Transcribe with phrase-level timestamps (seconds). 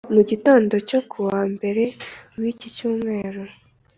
[0.13, 1.83] mu gitondo cyo kuwa Mbere
[2.39, 3.43] w’iki cyumweru